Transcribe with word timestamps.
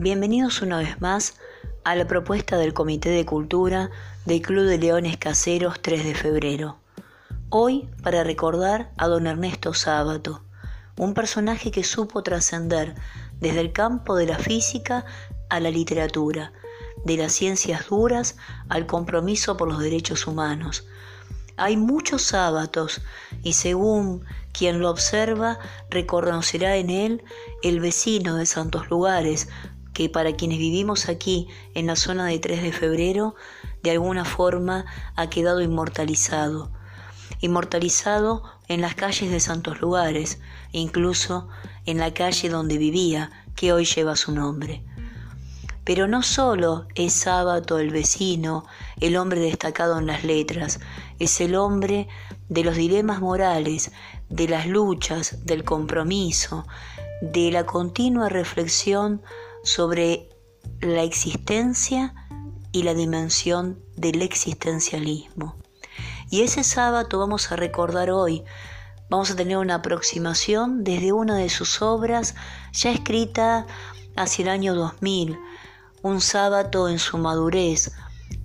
Bienvenidos 0.00 0.62
una 0.62 0.78
vez 0.78 1.00
más 1.00 1.34
a 1.82 1.96
la 1.96 2.06
propuesta 2.06 2.56
del 2.56 2.72
Comité 2.72 3.08
de 3.08 3.24
Cultura 3.24 3.90
del 4.26 4.40
Club 4.40 4.66
de 4.66 4.78
Leones 4.78 5.16
Caseros 5.16 5.82
3 5.82 6.04
de 6.04 6.14
febrero. 6.14 6.78
Hoy 7.48 7.90
para 8.04 8.22
recordar 8.22 8.92
a 8.96 9.08
don 9.08 9.26
Ernesto 9.26 9.74
Sábato, 9.74 10.44
un 10.96 11.14
personaje 11.14 11.72
que 11.72 11.82
supo 11.82 12.22
trascender 12.22 12.94
desde 13.40 13.58
el 13.58 13.72
campo 13.72 14.14
de 14.14 14.26
la 14.26 14.38
física 14.38 15.04
a 15.50 15.58
la 15.58 15.72
literatura, 15.72 16.52
de 17.04 17.16
las 17.16 17.32
ciencias 17.32 17.88
duras 17.88 18.36
al 18.68 18.86
compromiso 18.86 19.56
por 19.56 19.66
los 19.66 19.80
derechos 19.80 20.28
humanos. 20.28 20.86
Hay 21.56 21.76
muchos 21.76 22.22
sábatos 22.22 23.00
y 23.42 23.54
según 23.54 24.24
quien 24.52 24.78
lo 24.78 24.90
observa 24.90 25.58
reconocerá 25.90 26.76
en 26.76 26.88
él 26.88 27.24
el 27.64 27.80
vecino 27.80 28.36
de 28.36 28.46
santos 28.46 28.88
lugares, 28.90 29.48
que 29.98 30.08
para 30.08 30.36
quienes 30.36 30.58
vivimos 30.58 31.08
aquí 31.08 31.48
en 31.74 31.88
la 31.88 31.96
zona 31.96 32.26
de 32.26 32.38
3 32.38 32.62
de 32.62 32.70
febrero, 32.70 33.34
de 33.82 33.90
alguna 33.90 34.24
forma 34.24 34.84
ha 35.16 35.28
quedado 35.28 35.60
inmortalizado. 35.60 36.70
Inmortalizado 37.40 38.44
en 38.68 38.80
las 38.80 38.94
calles 38.94 39.28
de 39.28 39.40
santos 39.40 39.80
lugares, 39.80 40.38
incluso 40.70 41.48
en 41.84 41.98
la 41.98 42.14
calle 42.14 42.48
donde 42.48 42.78
vivía, 42.78 43.32
que 43.56 43.72
hoy 43.72 43.86
lleva 43.86 44.14
su 44.14 44.30
nombre. 44.30 44.84
Pero 45.82 46.06
no 46.06 46.22
solo 46.22 46.86
es 46.94 47.12
sábado 47.12 47.80
el 47.80 47.90
vecino, 47.90 48.66
el 49.00 49.16
hombre 49.16 49.40
destacado 49.40 49.98
en 49.98 50.06
las 50.06 50.22
letras, 50.22 50.78
es 51.18 51.40
el 51.40 51.56
hombre 51.56 52.06
de 52.48 52.62
los 52.62 52.76
dilemas 52.76 53.20
morales, 53.20 53.90
de 54.28 54.46
las 54.46 54.68
luchas, 54.68 55.44
del 55.44 55.64
compromiso, 55.64 56.68
de 57.20 57.50
la 57.50 57.66
continua 57.66 58.28
reflexión 58.28 59.22
sobre 59.68 60.30
la 60.80 61.02
existencia 61.02 62.14
y 62.72 62.84
la 62.84 62.94
dimensión 62.94 63.78
del 63.96 64.22
existencialismo. 64.22 65.56
Y 66.30 66.40
ese 66.40 66.64
sábado 66.64 67.18
vamos 67.18 67.52
a 67.52 67.56
recordar 67.56 68.10
hoy, 68.10 68.44
vamos 69.10 69.30
a 69.30 69.36
tener 69.36 69.58
una 69.58 69.76
aproximación 69.76 70.84
desde 70.84 71.12
una 71.12 71.36
de 71.36 71.50
sus 71.50 71.82
obras 71.82 72.34
ya 72.72 72.92
escrita 72.92 73.66
hacia 74.16 74.44
el 74.44 74.48
año 74.48 74.74
2000, 74.74 75.38
un 76.02 76.20
sábado 76.22 76.88
en 76.88 76.98
su 76.98 77.18
madurez, 77.18 77.92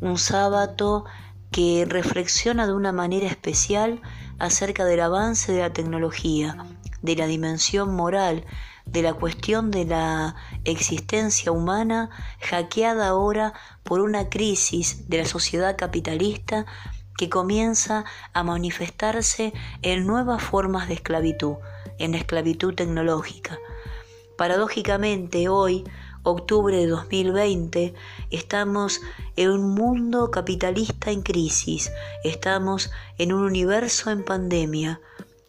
un 0.02 0.18
sábado 0.18 1.06
que 1.52 1.86
reflexiona 1.88 2.68
de 2.68 2.74
una 2.74 2.92
manera 2.92 3.28
especial 3.28 4.02
acerca 4.40 4.84
del 4.84 5.00
avance 5.00 5.54
de 5.54 5.62
la 5.62 5.72
tecnología, 5.72 6.58
de 7.02 7.16
la 7.16 7.28
dimensión 7.28 7.96
moral 7.96 8.46
de 8.86 9.02
la 9.02 9.14
cuestión 9.14 9.72
de 9.72 9.86
la 9.86 10.36
existencia 10.66 11.52
humana 11.52 12.10
hackeada 12.42 13.08
ahora 13.08 13.54
por 13.84 14.02
una 14.02 14.30
crisis 14.30 15.10
de 15.10 15.20
la 15.20 15.26
sociedad 15.26 15.76
capitalista 15.78 16.66
que 17.18 17.30
comienza 17.30 18.06
a 18.34 18.44
manifestarse 18.44 19.54
en 19.82 20.06
nuevas 20.06 20.42
formas 20.42 20.88
de 20.88 20.96
esclavitud, 20.96 21.56
en 22.00 22.12
la 22.12 22.18
esclavitud 22.18 22.74
tecnológica. 22.74 23.58
Paradójicamente 24.38 25.48
hoy, 25.48 25.84
octubre 26.24 26.76
de 26.76 26.88
2020, 26.88 27.94
estamos 28.32 29.02
en 29.36 29.52
un 29.52 29.76
mundo 29.76 30.32
capitalista 30.32 31.12
en 31.12 31.22
crisis, 31.22 31.92
estamos 32.24 32.92
en 33.18 33.34
un 33.34 33.44
universo 33.44 34.10
en 34.10 34.24
pandemia 34.24 35.02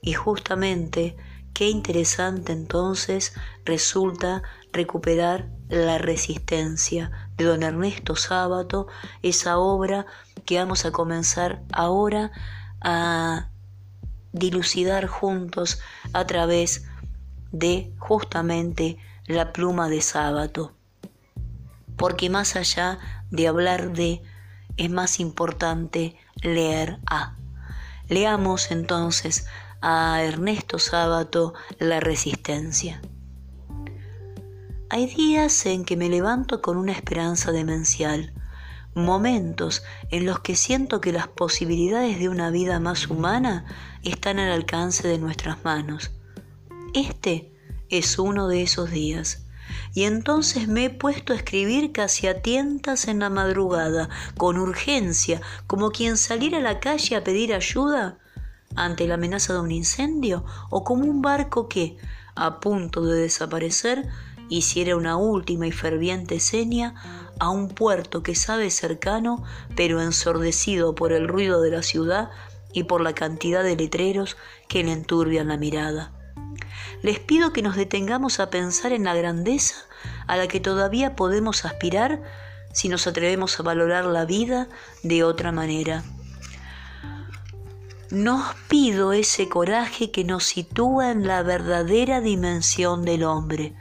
y 0.02 0.12
justamente 0.12 1.16
Qué 1.54 1.70
interesante 1.70 2.52
entonces 2.52 3.32
resulta 3.64 4.42
recuperar 4.72 5.48
la 5.68 5.98
resistencia 5.98 7.12
de 7.36 7.44
don 7.44 7.62
Ernesto 7.62 8.16
Sábato, 8.16 8.88
esa 9.22 9.58
obra 9.58 10.04
que 10.44 10.58
vamos 10.58 10.84
a 10.84 10.90
comenzar 10.90 11.62
ahora 11.72 12.32
a 12.80 13.50
dilucidar 14.32 15.06
juntos 15.06 15.80
a 16.12 16.26
través 16.26 16.86
de 17.52 17.92
justamente 17.98 18.98
la 19.26 19.52
pluma 19.52 19.88
de 19.88 20.00
Sábato. 20.00 20.72
Porque 21.96 22.30
más 22.30 22.56
allá 22.56 22.98
de 23.30 23.46
hablar 23.46 23.92
de, 23.92 24.22
es 24.76 24.90
más 24.90 25.20
importante 25.20 26.16
leer 26.42 26.98
a. 27.06 27.36
Leamos 28.08 28.72
entonces 28.72 29.46
a 29.86 30.22
Ernesto 30.22 30.78
Sábato 30.78 31.52
La 31.78 32.00
Resistencia. 32.00 33.02
Hay 34.88 35.08
días 35.08 35.66
en 35.66 35.84
que 35.84 35.98
me 35.98 36.08
levanto 36.08 36.62
con 36.62 36.78
una 36.78 36.92
esperanza 36.92 37.52
demencial, 37.52 38.32
momentos 38.94 39.82
en 40.10 40.24
los 40.24 40.40
que 40.40 40.56
siento 40.56 41.02
que 41.02 41.12
las 41.12 41.28
posibilidades 41.28 42.18
de 42.18 42.30
una 42.30 42.48
vida 42.48 42.80
más 42.80 43.08
humana 43.08 43.66
están 44.02 44.38
al 44.38 44.52
alcance 44.52 45.06
de 45.06 45.18
nuestras 45.18 45.62
manos. 45.66 46.12
Este 46.94 47.52
es 47.90 48.18
uno 48.18 48.48
de 48.48 48.62
esos 48.62 48.90
días. 48.90 49.44
Y 49.92 50.04
entonces 50.04 50.66
me 50.66 50.86
he 50.86 50.90
puesto 50.90 51.34
a 51.34 51.36
escribir 51.36 51.92
casi 51.92 52.26
a 52.26 52.40
tientas 52.40 53.06
en 53.06 53.18
la 53.18 53.28
madrugada, 53.28 54.08
con 54.38 54.56
urgencia, 54.56 55.42
como 55.66 55.90
quien 55.90 56.16
saliera 56.16 56.56
a 56.56 56.62
la 56.62 56.80
calle 56.80 57.16
a 57.16 57.22
pedir 57.22 57.52
ayuda 57.52 58.23
ante 58.76 59.06
la 59.06 59.14
amenaza 59.14 59.52
de 59.52 59.60
un 59.60 59.70
incendio 59.70 60.44
o 60.70 60.84
como 60.84 61.04
un 61.04 61.22
barco 61.22 61.68
que, 61.68 61.96
a 62.34 62.60
punto 62.60 63.04
de 63.04 63.20
desaparecer, 63.20 64.08
hiciera 64.48 64.96
una 64.96 65.16
última 65.16 65.66
y 65.66 65.72
ferviente 65.72 66.40
seña 66.40 66.94
a 67.38 67.50
un 67.50 67.68
puerto 67.68 68.22
que 68.22 68.34
sabe 68.34 68.70
cercano, 68.70 69.42
pero 69.76 70.00
ensordecido 70.00 70.94
por 70.94 71.12
el 71.12 71.28
ruido 71.28 71.60
de 71.60 71.70
la 71.70 71.82
ciudad 71.82 72.30
y 72.72 72.84
por 72.84 73.00
la 73.00 73.14
cantidad 73.14 73.62
de 73.62 73.76
letreros 73.76 74.36
que 74.68 74.84
le 74.84 74.92
enturbian 74.92 75.48
la 75.48 75.56
mirada. 75.56 76.12
Les 77.02 77.18
pido 77.18 77.52
que 77.52 77.62
nos 77.62 77.76
detengamos 77.76 78.40
a 78.40 78.50
pensar 78.50 78.92
en 78.92 79.04
la 79.04 79.14
grandeza 79.14 79.76
a 80.26 80.36
la 80.36 80.48
que 80.48 80.60
todavía 80.60 81.16
podemos 81.16 81.64
aspirar 81.64 82.22
si 82.72 82.88
nos 82.88 83.06
atrevemos 83.06 83.58
a 83.58 83.62
valorar 83.62 84.04
la 84.04 84.24
vida 84.24 84.68
de 85.02 85.22
otra 85.22 85.52
manera. 85.52 86.02
Nos 88.14 88.54
pido 88.68 89.12
ese 89.12 89.48
coraje 89.48 90.12
que 90.12 90.22
nos 90.22 90.44
sitúa 90.44 91.10
en 91.10 91.26
la 91.26 91.42
verdadera 91.42 92.20
dimensión 92.20 93.04
del 93.04 93.24
hombre. 93.24 93.74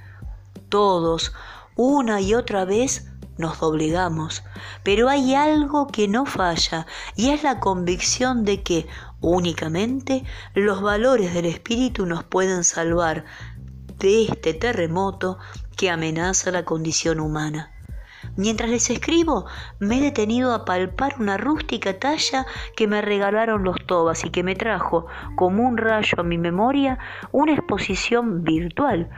Todos, 0.70 1.34
una 1.76 2.20
y 2.20 2.34
otra 2.34 2.66
vez, 2.66 3.12
nos 3.38 3.60
doblegamos, 3.60 4.42
pero 4.82 5.08
hay 5.08 5.36
algo 5.36 5.86
que 5.86 6.08
no 6.08 6.26
falla 6.26 6.88
y 7.16 7.30
es 7.30 7.44
la 7.44 7.60
convicción 7.60 8.44
de 8.44 8.64
que 8.64 8.88
únicamente 9.22 10.24
los 10.56 10.82
valores 10.82 11.36
del 11.36 11.46
espíritu 11.46 12.08
nos 12.08 12.24
pueden 12.24 12.64
salvar 12.64 13.26
de 14.00 14.24
este 14.24 14.56
terremoto 14.56 15.38
que 15.78 15.92
amenaza 15.92 16.50
la 16.50 16.66
condición 16.66 17.20
humana. 17.20 17.73
Mientras 18.36 18.70
les 18.70 18.90
escribo, 18.90 19.46
me 19.80 19.98
he 19.98 20.02
detenido 20.02 20.54
a 20.54 20.66
palpar 20.66 21.16
una 21.20 21.38
rústica 21.38 22.00
talla 22.00 22.46
que 22.76 22.88
me 22.88 23.02
regalaron 23.02 23.64
los 23.64 23.86
tobas 23.86 24.26
y 24.26 24.32
que 24.32 24.44
me 24.44 24.56
trajo, 24.56 25.06
como 25.36 25.68
un 25.68 25.78
rayo 25.78 26.20
a 26.20 26.24
mi 26.24 26.38
memoria, 26.38 26.98
una 27.32 27.54
exposición 27.54 28.44
virtual 28.44 29.10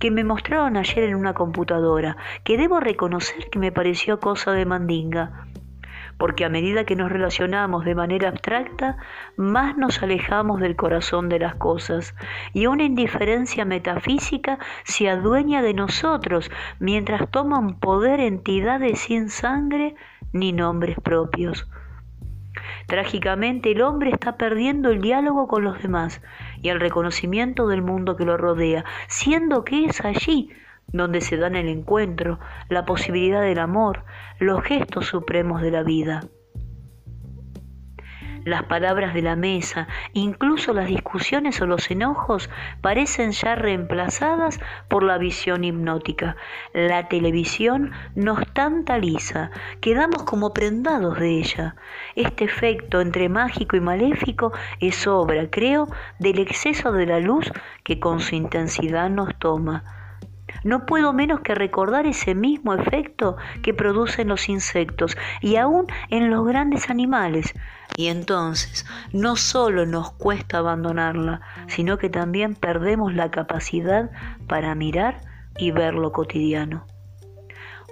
que 0.00 0.10
me 0.10 0.24
mostraron 0.24 0.76
ayer 0.76 1.04
en 1.04 1.14
una 1.14 1.32
computadora, 1.32 2.16
que 2.44 2.58
debo 2.58 2.80
reconocer 2.80 3.48
que 3.50 3.58
me 3.58 3.72
pareció 3.72 4.20
cosa 4.20 4.52
de 4.52 4.66
mandinga 4.66 5.46
porque 6.18 6.44
a 6.44 6.48
medida 6.48 6.84
que 6.84 6.96
nos 6.96 7.10
relacionamos 7.10 7.84
de 7.84 7.94
manera 7.94 8.28
abstracta, 8.28 8.96
más 9.36 9.76
nos 9.76 10.02
alejamos 10.02 10.60
del 10.60 10.76
corazón 10.76 11.28
de 11.28 11.38
las 11.38 11.54
cosas, 11.56 12.14
y 12.52 12.66
una 12.66 12.84
indiferencia 12.84 13.64
metafísica 13.64 14.58
se 14.84 15.08
adueña 15.08 15.62
de 15.62 15.74
nosotros 15.74 16.50
mientras 16.78 17.30
toman 17.30 17.78
poder 17.78 18.20
entidades 18.20 19.00
sin 19.00 19.28
sangre 19.28 19.94
ni 20.32 20.52
nombres 20.52 20.96
propios. 21.02 21.68
Trágicamente 22.86 23.72
el 23.72 23.82
hombre 23.82 24.10
está 24.10 24.36
perdiendo 24.36 24.90
el 24.90 25.00
diálogo 25.00 25.48
con 25.48 25.64
los 25.64 25.82
demás 25.82 26.22
y 26.62 26.68
el 26.70 26.80
reconocimiento 26.80 27.66
del 27.66 27.82
mundo 27.82 28.16
que 28.16 28.24
lo 28.24 28.36
rodea, 28.36 28.84
siendo 29.08 29.64
que 29.64 29.86
es 29.86 30.04
allí 30.04 30.50
donde 30.92 31.20
se 31.20 31.36
dan 31.36 31.56
el 31.56 31.68
encuentro, 31.68 32.38
la 32.68 32.84
posibilidad 32.84 33.42
del 33.42 33.58
amor, 33.58 34.04
los 34.38 34.62
gestos 34.62 35.06
supremos 35.06 35.62
de 35.62 35.70
la 35.70 35.82
vida. 35.82 36.22
Las 38.46 38.62
palabras 38.62 39.12
de 39.12 39.22
la 39.22 39.34
mesa, 39.34 39.88
incluso 40.12 40.72
las 40.72 40.86
discusiones 40.86 41.60
o 41.60 41.66
los 41.66 41.90
enojos, 41.90 42.48
parecen 42.80 43.32
ya 43.32 43.56
reemplazadas 43.56 44.60
por 44.86 45.02
la 45.02 45.18
visión 45.18 45.64
hipnótica. 45.64 46.36
La 46.72 47.08
televisión 47.08 47.90
nos 48.14 48.46
tantaliza, 48.52 49.50
quedamos 49.80 50.22
como 50.22 50.54
prendados 50.54 51.18
de 51.18 51.40
ella. 51.40 51.74
Este 52.14 52.44
efecto 52.44 53.00
entre 53.00 53.28
mágico 53.28 53.76
y 53.76 53.80
maléfico 53.80 54.52
es 54.78 55.08
obra, 55.08 55.50
creo, 55.50 55.88
del 56.20 56.38
exceso 56.38 56.92
de 56.92 57.06
la 57.06 57.18
luz 57.18 57.50
que 57.82 57.98
con 57.98 58.20
su 58.20 58.36
intensidad 58.36 59.10
nos 59.10 59.36
toma 59.40 59.95
No 60.64 60.86
puedo 60.86 61.12
menos 61.12 61.40
que 61.40 61.54
recordar 61.54 62.06
ese 62.06 62.34
mismo 62.34 62.74
efecto 62.74 63.36
que 63.62 63.74
producen 63.74 64.28
los 64.28 64.48
insectos 64.48 65.16
y 65.40 65.56
aún 65.56 65.86
en 66.10 66.30
los 66.30 66.46
grandes 66.46 66.88
animales. 66.90 67.52
Y 67.96 68.08
entonces 68.08 68.86
no 69.12 69.36
solo 69.36 69.86
nos 69.86 70.12
cuesta 70.12 70.58
abandonarla, 70.58 71.40
sino 71.66 71.98
que 71.98 72.10
también 72.10 72.54
perdemos 72.54 73.14
la 73.14 73.30
capacidad 73.30 74.10
para 74.46 74.74
mirar 74.74 75.20
y 75.58 75.70
ver 75.70 75.94
lo 75.94 76.12
cotidiano. 76.12 76.84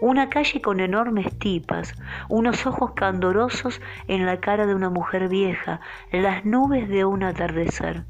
Una 0.00 0.28
calle 0.28 0.60
con 0.60 0.80
enormes 0.80 1.38
tipas, 1.38 1.94
unos 2.28 2.66
ojos 2.66 2.92
candorosos 2.92 3.80
en 4.08 4.26
la 4.26 4.40
cara 4.40 4.66
de 4.66 4.74
una 4.74 4.90
mujer 4.90 5.28
vieja, 5.28 5.80
las 6.12 6.44
nubes 6.44 6.88
de 6.88 7.04
un 7.04 7.22
atardecer. 7.22 8.04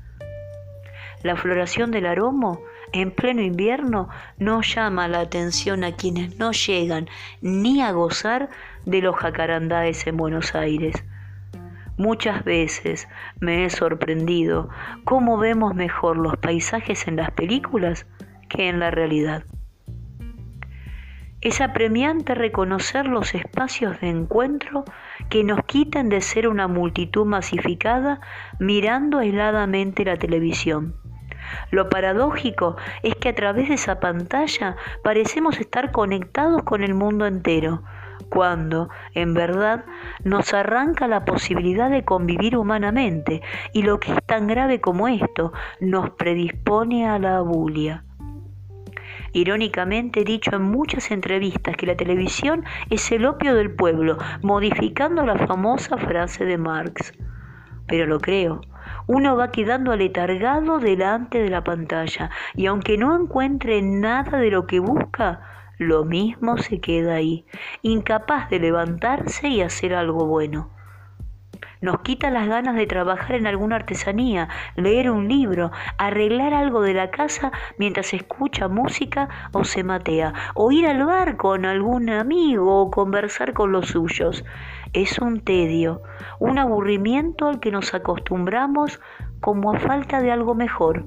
La 1.22 1.36
floración 1.36 1.90
del 1.90 2.06
aromo 2.06 2.60
en 2.94 3.10
pleno 3.10 3.42
invierno 3.42 4.08
no 4.38 4.62
llama 4.62 5.08
la 5.08 5.18
atención 5.18 5.82
a 5.82 5.92
quienes 5.92 6.38
no 6.38 6.52
llegan 6.52 7.08
ni 7.40 7.82
a 7.82 7.90
gozar 7.90 8.48
de 8.86 9.02
los 9.02 9.16
jacarandáes 9.16 10.06
en 10.06 10.16
Buenos 10.16 10.54
Aires. 10.54 10.94
Muchas 11.96 12.44
veces 12.44 13.08
me 13.40 13.64
he 13.64 13.70
sorprendido 13.70 14.68
cómo 15.04 15.38
vemos 15.38 15.74
mejor 15.74 16.16
los 16.16 16.36
paisajes 16.36 17.08
en 17.08 17.16
las 17.16 17.32
películas 17.32 18.06
que 18.48 18.68
en 18.68 18.78
la 18.78 18.92
realidad. 18.92 19.42
Es 21.40 21.60
apremiante 21.60 22.36
reconocer 22.36 23.06
los 23.06 23.34
espacios 23.34 24.00
de 24.00 24.08
encuentro 24.08 24.84
que 25.30 25.42
nos 25.42 25.64
quitan 25.64 26.08
de 26.08 26.20
ser 26.20 26.46
una 26.46 26.68
multitud 26.68 27.26
masificada 27.26 28.20
mirando 28.60 29.18
aisladamente 29.18 30.04
la 30.04 30.16
televisión. 30.16 30.94
Lo 31.70 31.88
paradójico 31.88 32.76
es 33.02 33.14
que 33.16 33.30
a 33.30 33.34
través 33.34 33.68
de 33.68 33.74
esa 33.74 34.00
pantalla 34.00 34.76
parecemos 35.02 35.58
estar 35.58 35.92
conectados 35.92 36.62
con 36.62 36.82
el 36.82 36.94
mundo 36.94 37.26
entero, 37.26 37.82
cuando, 38.28 38.88
en 39.14 39.34
verdad, 39.34 39.84
nos 40.24 40.54
arranca 40.54 41.06
la 41.06 41.24
posibilidad 41.24 41.90
de 41.90 42.04
convivir 42.04 42.56
humanamente 42.56 43.42
y 43.72 43.82
lo 43.82 44.00
que 44.00 44.12
es 44.12 44.24
tan 44.24 44.46
grave 44.46 44.80
como 44.80 45.08
esto, 45.08 45.52
nos 45.80 46.10
predispone 46.10 47.08
a 47.08 47.18
la 47.18 47.38
abulia. 47.38 48.04
Irónicamente 49.32 50.20
he 50.20 50.24
dicho 50.24 50.54
en 50.54 50.62
muchas 50.62 51.10
entrevistas 51.10 51.76
que 51.76 51.86
la 51.86 51.96
televisión 51.96 52.64
es 52.88 53.10
el 53.10 53.26
opio 53.26 53.54
del 53.54 53.74
pueblo, 53.74 54.16
modificando 54.42 55.24
la 55.24 55.46
famosa 55.46 55.96
frase 55.98 56.44
de 56.44 56.56
Marx. 56.56 57.12
Pero 57.88 58.06
lo 58.06 58.20
creo, 58.20 58.60
uno 59.06 59.36
va 59.36 59.50
quedando 59.50 59.92
aletargado 59.92 60.78
delante 60.78 61.38
de 61.38 61.50
la 61.50 61.62
pantalla 61.64 62.30
y 62.54 62.66
aunque 62.66 62.98
no 62.98 63.14
encuentre 63.16 63.82
nada 63.82 64.38
de 64.38 64.50
lo 64.50 64.66
que 64.66 64.80
busca, 64.80 65.40
lo 65.78 66.04
mismo 66.04 66.56
se 66.58 66.80
queda 66.80 67.14
ahí, 67.14 67.46
incapaz 67.82 68.48
de 68.50 68.60
levantarse 68.60 69.48
y 69.48 69.62
hacer 69.62 69.94
algo 69.94 70.26
bueno. 70.26 70.73
Nos 71.84 72.00
quita 72.00 72.30
las 72.30 72.48
ganas 72.48 72.76
de 72.76 72.86
trabajar 72.86 73.32
en 73.32 73.46
alguna 73.46 73.76
artesanía, 73.76 74.48
leer 74.74 75.10
un 75.10 75.28
libro, 75.28 75.70
arreglar 75.98 76.54
algo 76.54 76.80
de 76.80 76.94
la 76.94 77.10
casa 77.10 77.52
mientras 77.76 78.14
escucha 78.14 78.68
música 78.68 79.28
o 79.52 79.64
se 79.64 79.84
matea, 79.84 80.32
o 80.54 80.72
ir 80.72 80.86
al 80.86 81.04
bar 81.04 81.36
con 81.36 81.66
algún 81.66 82.08
amigo 82.08 82.80
o 82.80 82.90
conversar 82.90 83.52
con 83.52 83.70
los 83.70 83.88
suyos. 83.88 84.46
Es 84.94 85.18
un 85.18 85.42
tedio, 85.42 86.00
un 86.38 86.58
aburrimiento 86.58 87.48
al 87.48 87.60
que 87.60 87.70
nos 87.70 87.92
acostumbramos 87.92 88.98
como 89.40 89.74
a 89.74 89.78
falta 89.78 90.22
de 90.22 90.32
algo 90.32 90.54
mejor. 90.54 91.04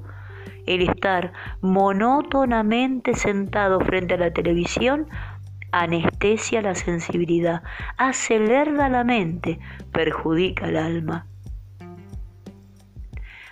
El 0.67 0.87
estar 0.87 1.33
monótonamente 1.59 3.15
sentado 3.15 3.79
frente 3.79 4.13
a 4.13 4.17
la 4.17 4.31
televisión 4.31 5.07
anestesia 5.71 6.61
la 6.61 6.75
sensibilidad, 6.75 7.63
acelera 7.97 8.89
la 8.89 9.03
mente, 9.03 9.59
perjudica 9.91 10.67
el 10.67 10.77
alma. 10.77 11.27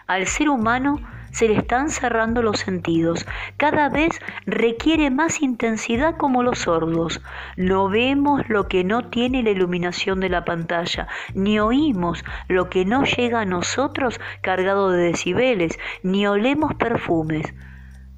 Al 0.08 0.28
ser 0.28 0.50
humano 0.50 1.00
se 1.36 1.50
le 1.50 1.58
están 1.58 1.90
cerrando 1.90 2.42
los 2.42 2.60
sentidos. 2.60 3.26
Cada 3.58 3.90
vez 3.90 4.22
requiere 4.46 5.10
más 5.10 5.42
intensidad 5.42 6.16
como 6.16 6.44
los 6.44 6.60
sordos. 6.60 7.22
No 7.58 7.90
vemos 7.90 8.48
lo 8.48 8.70
que 8.70 8.86
no 8.86 9.10
tiene 9.10 9.44
la 9.44 9.50
iluminación 9.50 10.22
de 10.22 10.30
la 10.30 10.46
pantalla, 10.46 11.10
ni 11.34 11.60
oímos 11.60 12.24
lo 12.48 12.70
que 12.70 12.86
no 12.86 13.04
llega 13.04 13.42
a 13.42 13.46
nosotros 13.46 14.22
cargado 14.42 14.92
de 14.92 15.08
decibeles, 15.08 15.78
ni 16.04 16.26
olemos 16.26 16.74
perfumes. 16.76 17.54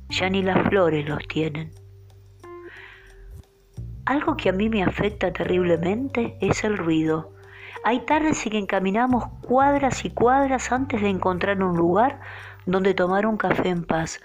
Ya 0.09 0.29
ni 0.29 0.43
las 0.43 0.69
flores 0.69 1.09
los 1.09 1.27
tienen. 1.27 1.71
Algo 4.07 4.37
que 4.37 4.47
a 4.47 4.53
mí 4.53 4.69
me 4.69 4.83
afecta 4.83 5.33
terriblemente 5.33 6.37
es 6.39 6.63
el 6.63 6.77
ruido. 6.77 7.33
Hay 7.83 8.05
tardes 8.05 8.45
en 8.45 8.53
que 8.53 8.57
encaminamos 8.57 9.25
cuadras 9.41 10.05
y 10.05 10.11
cuadras 10.11 10.71
antes 10.71 11.01
de 11.01 11.09
encontrar 11.09 11.61
un 11.61 11.75
lugar 11.75 12.21
donde 12.67 12.93
tomar 12.93 13.25
un 13.25 13.37
café 13.37 13.69
en 13.69 13.83
paz. 13.83 14.19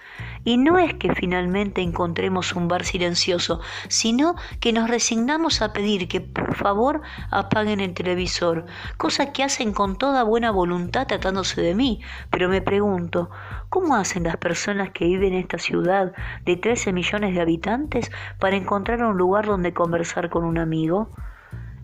Y 0.44 0.58
no 0.58 0.78
es 0.78 0.92
que 0.94 1.14
finalmente 1.14 1.80
encontremos 1.80 2.54
un 2.54 2.68
bar 2.68 2.84
silencioso, 2.84 3.60
sino 3.88 4.34
que 4.60 4.72
nos 4.72 4.90
resignamos 4.90 5.62
a 5.62 5.72
pedir 5.72 6.08
que 6.08 6.20
por 6.20 6.54
favor 6.54 7.00
apaguen 7.30 7.80
el 7.80 7.94
televisor, 7.94 8.66
cosa 8.98 9.32
que 9.32 9.44
hacen 9.44 9.72
con 9.72 9.96
toda 9.96 10.24
buena 10.24 10.50
voluntad 10.50 11.06
tratándose 11.06 11.62
de 11.62 11.74
mí. 11.74 12.00
Pero 12.30 12.48
me 12.48 12.60
pregunto, 12.60 13.30
¿cómo 13.68 13.94
hacen 13.94 14.24
las 14.24 14.36
personas 14.36 14.90
que 14.90 15.06
viven 15.06 15.32
en 15.32 15.40
esta 15.40 15.58
ciudad 15.58 16.12
de 16.44 16.56
13 16.56 16.92
millones 16.92 17.34
de 17.34 17.40
habitantes 17.40 18.10
para 18.38 18.56
encontrar 18.56 19.02
un 19.04 19.16
lugar 19.16 19.46
donde 19.46 19.72
conversar 19.72 20.28
con 20.28 20.44
un 20.44 20.58
amigo? 20.58 21.08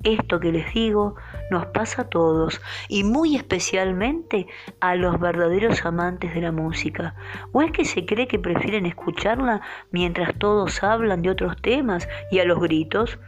Esto 0.05 0.39
que 0.39 0.53
les 0.53 0.73
digo 0.73 1.17
nos 1.51 1.67
pasa 1.67 2.03
a 2.03 2.09
todos 2.09 2.61
y 2.89 3.03
muy 3.03 3.35
especialmente 3.35 4.47
a 4.81 4.95
los 4.95 5.19
verdaderos 5.19 5.85
amantes 5.85 6.35
de 6.35 6.41
la 6.41 6.53
música. 6.53 7.17
¿O 7.53 7.63
es 7.63 7.73
que 7.73 7.85
se 7.85 8.07
cree 8.07 8.29
que 8.29 8.39
prefieren 8.39 8.87
escucharla 8.87 9.61
mientras 9.91 10.39
todos 10.39 10.83
hablan 10.85 11.23
de 11.23 11.31
otros 11.31 11.61
temas 11.61 12.09
y 12.31 12.39
a 12.39 12.45
los 12.45 12.61
gritos? 12.61 13.19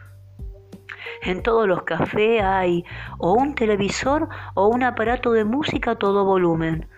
En 1.23 1.43
todos 1.43 1.67
los 1.67 1.83
cafés 1.83 2.43
hay 2.43 2.85
o 3.19 3.33
un 3.33 3.55
televisor 3.55 4.29
o 4.55 4.69
un 4.69 4.85
aparato 4.85 5.33
de 5.33 5.45
música 5.45 5.93
a 5.93 5.99
todo 5.99 6.25
volumen. 6.25 6.89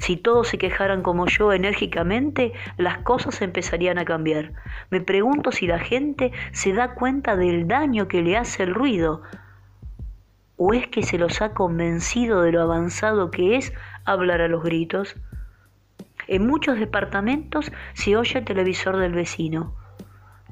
Si 0.00 0.16
todos 0.16 0.48
se 0.48 0.56
quejaran 0.56 1.02
como 1.02 1.26
yo 1.26 1.52
enérgicamente, 1.52 2.54
las 2.78 2.98
cosas 2.98 3.42
empezarían 3.42 3.98
a 3.98 4.06
cambiar. 4.06 4.54
Me 4.88 5.02
pregunto 5.02 5.52
si 5.52 5.66
la 5.66 5.78
gente 5.78 6.32
se 6.52 6.72
da 6.72 6.94
cuenta 6.94 7.36
del 7.36 7.68
daño 7.68 8.08
que 8.08 8.22
le 8.22 8.38
hace 8.38 8.62
el 8.62 8.74
ruido. 8.74 9.20
¿O 10.56 10.72
es 10.72 10.88
que 10.88 11.02
se 11.02 11.18
los 11.18 11.42
ha 11.42 11.52
convencido 11.52 12.40
de 12.40 12.52
lo 12.52 12.62
avanzado 12.62 13.30
que 13.30 13.56
es 13.56 13.74
hablar 14.06 14.40
a 14.40 14.48
los 14.48 14.62
gritos? 14.62 15.16
En 16.28 16.46
muchos 16.46 16.78
departamentos 16.78 17.70
se 17.92 18.16
oye 18.16 18.38
el 18.38 18.46
televisor 18.46 18.96
del 18.96 19.12
vecino. 19.12 19.74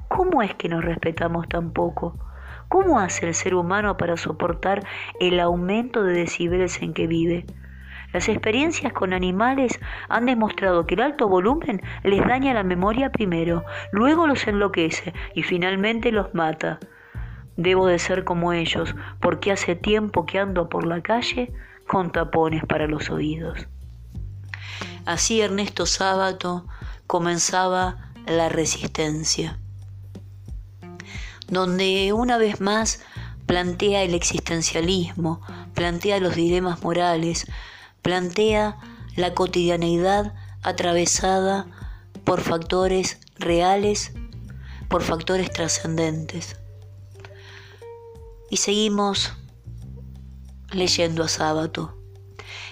¿Cómo 0.09 0.43
es 0.43 0.53
que 0.53 0.69
nos 0.69 0.85
respetamos 0.85 1.49
tan 1.49 1.73
poco? 1.73 2.19
¿Cómo 2.67 2.99
hace 2.99 3.27
el 3.27 3.33
ser 3.33 3.55
humano 3.55 3.97
para 3.97 4.15
soportar 4.15 4.85
el 5.19 5.39
aumento 5.39 6.03
de 6.03 6.13
decibeles 6.13 6.83
en 6.83 6.93
que 6.93 7.07
vive? 7.07 7.47
Las 8.13 8.27
experiencias 8.27 8.91
con 8.93 9.13
animales 9.13 9.79
han 10.07 10.25
demostrado 10.25 10.85
que 10.85 10.95
el 10.95 11.01
alto 11.01 11.27
volumen 11.27 11.81
les 12.03 12.25
daña 12.25 12.53
la 12.53 12.63
memoria 12.63 13.11
primero, 13.11 13.63
luego 13.91 14.25
los 14.25 14.47
enloquece 14.47 15.13
y 15.35 15.43
finalmente 15.43 16.11
los 16.11 16.33
mata. 16.33 16.79
Debo 17.55 17.87
de 17.87 17.99
ser 17.99 18.23
como 18.23 18.53
ellos, 18.53 18.95
porque 19.19 19.51
hace 19.51 19.75
tiempo 19.75 20.25
que 20.25 20.39
ando 20.39 20.69
por 20.69 20.87
la 20.87 21.01
calle 21.01 21.51
con 21.87 22.11
tapones 22.11 22.65
para 22.65 22.87
los 22.87 23.09
oídos. 23.09 23.67
Así 25.05 25.41
Ernesto 25.41 25.85
Sábato 25.85 26.65
comenzaba 27.05 28.11
la 28.27 28.49
resistencia, 28.49 29.59
donde 31.47 32.13
una 32.13 32.37
vez 32.37 32.61
más 32.61 33.03
plantea 33.45 34.03
el 34.03 34.13
existencialismo, 34.13 35.41
plantea 35.73 36.19
los 36.19 36.35
dilemas 36.35 36.83
morales, 36.83 37.47
plantea 38.01 38.77
la 39.15 39.33
cotidianeidad 39.33 40.33
atravesada 40.61 41.67
por 42.23 42.41
factores 42.41 43.19
reales, 43.37 44.11
por 44.87 45.03
factores 45.03 45.51
trascendentes. 45.51 46.57
Y 48.49 48.57
seguimos 48.57 49.33
leyendo 50.71 51.23
a 51.23 51.27
Sábato. 51.27 51.98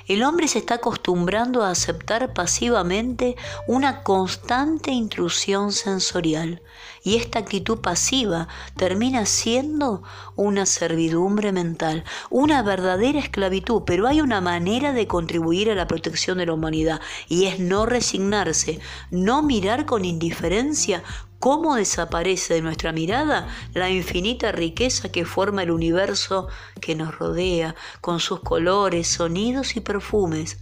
El 0.07 0.23
hombre 0.23 0.47
se 0.47 0.59
está 0.59 0.75
acostumbrando 0.75 1.63
a 1.63 1.71
aceptar 1.71 2.33
pasivamente 2.33 3.35
una 3.67 4.03
constante 4.03 4.91
intrusión 4.91 5.73
sensorial 5.73 6.61
y 7.03 7.17
esta 7.17 7.39
actitud 7.39 7.79
pasiva 7.79 8.47
termina 8.77 9.25
siendo 9.25 10.03
una 10.37 10.65
servidumbre 10.65 11.51
mental, 11.51 12.05
una 12.29 12.63
verdadera 12.63 13.19
esclavitud, 13.19 13.83
pero 13.85 14.07
hay 14.07 14.21
una 14.21 14.39
manera 14.39 14.93
de 14.93 15.07
contribuir 15.07 15.71
a 15.71 15.75
la 15.75 15.87
protección 15.87 16.37
de 16.37 16.45
la 16.45 16.53
humanidad 16.53 17.01
y 17.27 17.45
es 17.45 17.59
no 17.59 17.85
resignarse, 17.85 18.79
no 19.11 19.43
mirar 19.43 19.85
con 19.85 20.05
indiferencia 20.05 21.03
cómo 21.39 21.75
desaparece 21.75 22.56
de 22.56 22.62
nuestra 22.62 22.91
mirada 22.91 23.48
la 23.74 23.89
infinita 23.89 24.51
riqueza 24.51 25.12
que 25.12 25.25
forma 25.25 25.63
el 25.63 25.72
universo 25.72 26.48
que 26.82 26.96
nos 26.96 27.17
rodea, 27.17 27.75
con 28.01 28.20
sus 28.20 28.39
colores, 28.41 29.08
sonidos 29.08 29.75
y 29.75 29.82
perfumes. 29.82 30.60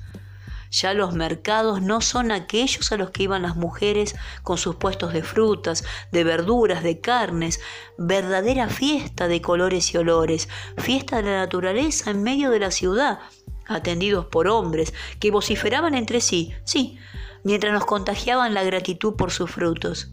Ya 0.71 0.93
los 0.93 1.13
mercados 1.13 1.81
no 1.81 2.01
son 2.01 2.31
aquellos 2.31 2.91
a 2.91 2.97
los 2.97 3.11
que 3.11 3.23
iban 3.23 3.43
las 3.43 3.55
mujeres 3.55 4.15
con 4.43 4.57
sus 4.57 4.75
puestos 4.75 5.13
de 5.13 5.23
frutas, 5.23 5.85
de 6.11 6.23
verduras, 6.25 6.83
de 6.83 6.99
carnes, 6.99 7.61
verdadera 7.97 8.67
fiesta 8.67 9.27
de 9.29 9.41
colores 9.41 9.93
y 9.93 9.97
olores, 9.97 10.49
fiesta 10.77 11.17
de 11.17 11.23
la 11.23 11.37
naturaleza 11.37 12.11
en 12.11 12.23
medio 12.23 12.49
de 12.49 12.59
la 12.59 12.71
ciudad, 12.71 13.19
atendidos 13.67 14.25
por 14.25 14.47
hombres 14.47 14.93
que 15.19 15.31
vociferaban 15.31 15.95
entre 15.95 16.19
sí, 16.19 16.53
sí, 16.65 16.99
mientras 17.43 17.71
nos 17.71 17.85
contagiaban 17.85 18.53
la 18.53 18.63
gratitud 18.63 19.15
por 19.15 19.31
sus 19.31 19.49
frutos. 19.49 20.11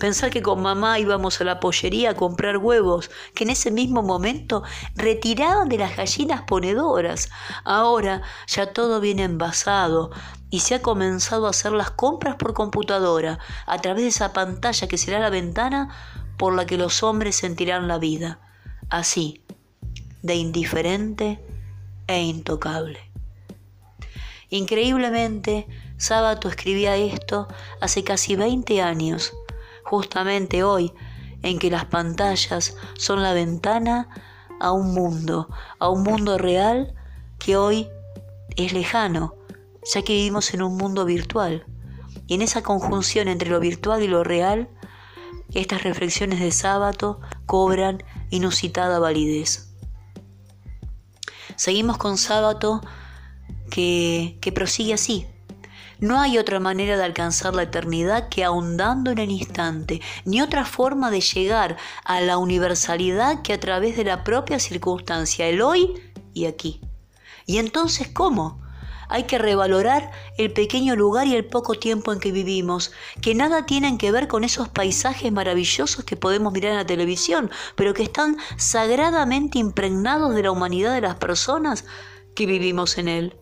Pensar 0.00 0.30
que 0.30 0.40
con 0.40 0.62
mamá 0.62 0.98
íbamos 0.98 1.42
a 1.42 1.44
la 1.44 1.60
pollería 1.60 2.10
a 2.10 2.14
comprar 2.14 2.56
huevos, 2.56 3.10
que 3.34 3.44
en 3.44 3.50
ese 3.50 3.70
mismo 3.70 4.02
momento 4.02 4.62
retiraban 4.96 5.68
de 5.68 5.76
las 5.76 5.94
gallinas 5.94 6.40
ponedoras. 6.44 7.28
Ahora 7.64 8.22
ya 8.46 8.72
todo 8.72 9.00
viene 9.00 9.24
envasado 9.24 10.10
y 10.48 10.60
se 10.60 10.76
ha 10.76 10.80
comenzado 10.80 11.46
a 11.46 11.50
hacer 11.50 11.72
las 11.72 11.90
compras 11.90 12.36
por 12.36 12.54
computadora, 12.54 13.40
a 13.66 13.78
través 13.78 14.04
de 14.04 14.08
esa 14.08 14.32
pantalla 14.32 14.88
que 14.88 14.96
será 14.96 15.18
la 15.18 15.28
ventana 15.28 15.94
por 16.38 16.54
la 16.54 16.64
que 16.64 16.78
los 16.78 17.02
hombres 17.02 17.36
sentirán 17.36 17.86
la 17.86 17.98
vida. 17.98 18.40
Así, 18.88 19.44
de 20.22 20.34
indiferente 20.34 21.44
e 22.06 22.22
intocable. 22.22 23.00
Increíblemente, 24.48 25.66
Sábato 25.98 26.48
escribía 26.48 26.96
esto 26.96 27.46
hace 27.82 28.02
casi 28.02 28.34
20 28.34 28.80
años 28.80 29.34
justamente 29.90 30.62
hoy 30.62 30.92
en 31.42 31.58
que 31.58 31.68
las 31.68 31.84
pantallas 31.86 32.76
son 32.94 33.24
la 33.24 33.32
ventana 33.32 34.08
a 34.60 34.70
un 34.70 34.94
mundo, 34.94 35.48
a 35.80 35.88
un 35.88 36.04
mundo 36.04 36.38
real 36.38 36.94
que 37.40 37.56
hoy 37.56 37.88
es 38.54 38.72
lejano, 38.72 39.34
ya 39.92 40.02
que 40.02 40.12
vivimos 40.12 40.54
en 40.54 40.62
un 40.62 40.76
mundo 40.76 41.04
virtual. 41.04 41.66
Y 42.28 42.34
en 42.34 42.42
esa 42.42 42.62
conjunción 42.62 43.26
entre 43.26 43.50
lo 43.50 43.58
virtual 43.58 44.00
y 44.04 44.06
lo 44.06 44.22
real, 44.22 44.68
estas 45.52 45.82
reflexiones 45.82 46.38
de 46.38 46.52
sábado 46.52 47.20
cobran 47.46 48.04
inusitada 48.30 49.00
validez. 49.00 49.72
Seguimos 51.56 51.98
con 51.98 52.16
sábado 52.16 52.80
que, 53.70 54.38
que 54.40 54.52
prosigue 54.52 54.94
así, 54.94 55.26
no 56.00 56.20
hay 56.20 56.38
otra 56.38 56.60
manera 56.60 56.96
de 56.96 57.04
alcanzar 57.04 57.54
la 57.54 57.64
eternidad 57.64 58.28
que 58.28 58.44
ahondando 58.44 59.10
en 59.10 59.18
el 59.18 59.30
instante, 59.30 60.00
ni 60.24 60.40
otra 60.40 60.64
forma 60.64 61.10
de 61.10 61.20
llegar 61.20 61.76
a 62.04 62.20
la 62.20 62.38
universalidad 62.38 63.42
que 63.42 63.52
a 63.52 63.60
través 63.60 63.96
de 63.96 64.04
la 64.04 64.24
propia 64.24 64.58
circunstancia, 64.58 65.46
el 65.46 65.60
hoy 65.62 65.94
y 66.32 66.46
aquí. 66.46 66.80
¿Y 67.46 67.58
entonces 67.58 68.08
cómo? 68.08 68.60
Hay 69.08 69.24
que 69.24 69.38
revalorar 69.38 70.12
el 70.38 70.52
pequeño 70.52 70.94
lugar 70.94 71.26
y 71.26 71.34
el 71.34 71.44
poco 71.44 71.74
tiempo 71.74 72.12
en 72.12 72.20
que 72.20 72.30
vivimos, 72.30 72.92
que 73.20 73.34
nada 73.34 73.66
tienen 73.66 73.98
que 73.98 74.12
ver 74.12 74.28
con 74.28 74.44
esos 74.44 74.68
paisajes 74.68 75.32
maravillosos 75.32 76.04
que 76.04 76.16
podemos 76.16 76.52
mirar 76.52 76.70
en 76.70 76.78
la 76.78 76.86
televisión, 76.86 77.50
pero 77.74 77.92
que 77.92 78.04
están 78.04 78.36
sagradamente 78.56 79.58
impregnados 79.58 80.34
de 80.34 80.44
la 80.44 80.52
humanidad 80.52 80.94
de 80.94 81.00
las 81.00 81.16
personas 81.16 81.84
que 82.36 82.46
vivimos 82.46 82.98
en 82.98 83.08
él. 83.08 83.36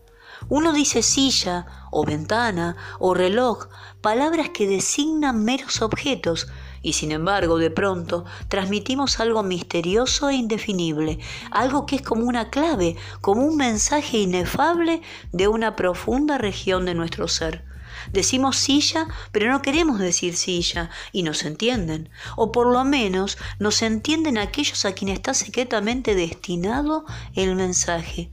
Uno 0.48 0.72
dice 0.72 1.02
silla 1.02 1.66
o 1.90 2.04
ventana 2.04 2.76
o 2.98 3.14
reloj, 3.14 3.68
palabras 4.00 4.50
que 4.50 4.66
designan 4.66 5.44
meros 5.44 5.82
objetos, 5.82 6.48
y 6.82 6.92
sin 6.92 7.12
embargo 7.12 7.58
de 7.58 7.70
pronto 7.70 8.24
transmitimos 8.48 9.20
algo 9.20 9.42
misterioso 9.42 10.30
e 10.30 10.36
indefinible, 10.36 11.18
algo 11.50 11.86
que 11.86 11.96
es 11.96 12.02
como 12.02 12.24
una 12.24 12.50
clave, 12.50 12.96
como 13.20 13.44
un 13.44 13.56
mensaje 13.56 14.18
inefable 14.18 15.02
de 15.32 15.48
una 15.48 15.76
profunda 15.76 16.38
región 16.38 16.84
de 16.84 16.94
nuestro 16.94 17.28
ser. 17.28 17.64
Decimos 18.12 18.56
silla, 18.56 19.06
pero 19.32 19.50
no 19.50 19.60
queremos 19.60 19.98
decir 19.98 20.36
silla, 20.36 20.88
y 21.12 21.24
nos 21.24 21.44
entienden, 21.44 22.08
o 22.36 22.52
por 22.52 22.72
lo 22.72 22.84
menos 22.84 23.38
nos 23.58 23.82
entienden 23.82 24.38
aquellos 24.38 24.84
a 24.84 24.92
quienes 24.92 25.16
está 25.16 25.34
secretamente 25.34 26.14
destinado 26.14 27.04
el 27.34 27.54
mensaje. 27.56 28.30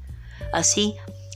Así, 0.54 0.96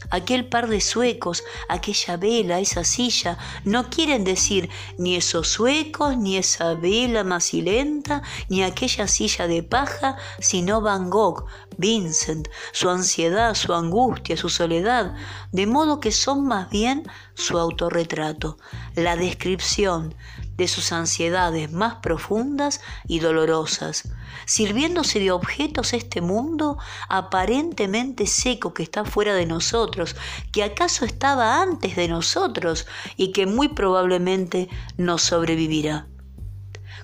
aquel 0.09 0.47
par 0.47 0.67
de 0.67 0.81
suecos, 0.81 1.43
aquella 1.67 2.17
vela, 2.17 2.59
esa 2.59 2.83
silla, 2.83 3.37
no 3.63 3.89
quieren 3.89 4.23
decir 4.23 4.69
ni 4.97 5.15
esos 5.15 5.47
suecos, 5.47 6.17
ni 6.17 6.37
esa 6.37 6.73
vela 6.73 7.23
macilenta, 7.23 8.21
ni 8.49 8.63
aquella 8.63 9.07
silla 9.07 9.47
de 9.47 9.63
paja, 9.63 10.17
sino 10.39 10.81
Van 10.81 11.09
Gogh, 11.09 11.45
Vincent, 11.77 12.47
su 12.71 12.89
ansiedad, 12.89 13.55
su 13.55 13.73
angustia, 13.73 14.35
su 14.37 14.49
soledad, 14.49 15.15
de 15.51 15.65
modo 15.65 15.99
que 15.99 16.11
son 16.11 16.45
más 16.45 16.69
bien 16.69 17.03
su 17.33 17.57
autorretrato, 17.57 18.57
la 18.95 19.15
descripción 19.15 20.15
de 20.59 20.67
sus 20.67 20.91
ansiedades 20.91 21.71
más 21.71 21.95
profundas 21.95 22.81
y 23.07 23.19
dolorosas, 23.19 24.09
sirviéndose 24.45 25.19
de 25.19 25.31
objetos 25.31 25.93
este 25.93 26.19
mundo 26.19 26.77
aparentemente 27.07 28.27
seco 28.27 28.73
que 28.73 28.83
está 28.83 29.05
fuera 29.05 29.33
de 29.33 29.45
nosotros, 29.45 30.17
que 30.51 30.63
acaso 30.63 31.05
estaba 31.05 31.61
antes 31.61 31.95
de 31.95 32.09
nosotros 32.09 32.87
y 33.15 33.31
que 33.31 33.45
muy 33.45 33.69
probablemente 33.69 34.67
nos 34.97 35.21
sobrevivirá. 35.21 36.07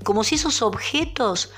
Como 0.04 0.26
si 0.26 0.36
esos 0.36 0.62
objetos 0.62 1.54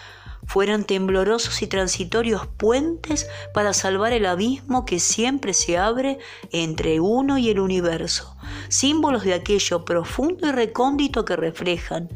fueran 0.47 0.85
temblorosos 0.85 1.61
y 1.61 1.67
transitorios 1.67 2.47
puentes 2.47 3.27
para 3.53 3.73
salvar 3.73 4.13
el 4.13 4.25
abismo 4.25 4.85
que 4.85 4.99
siempre 4.99 5.53
se 5.53 5.77
abre 5.77 6.17
entre 6.51 6.99
uno 6.99 7.37
y 7.37 7.49
el 7.49 7.59
universo, 7.59 8.35
símbolos 8.69 9.23
de 9.23 9.33
aquello 9.33 9.85
profundo 9.85 10.47
y 10.47 10.51
recóndito 10.51 11.25
que 11.25 11.35
reflejan, 11.35 12.09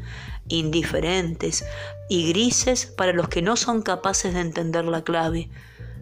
indiferentes 0.48 1.64
y 2.08 2.28
grises 2.30 2.86
para 2.86 3.12
los 3.12 3.28
que 3.28 3.42
no 3.42 3.56
son 3.56 3.82
capaces 3.82 4.34
de 4.34 4.40
entender 4.40 4.86
la 4.86 5.04
clave, 5.04 5.50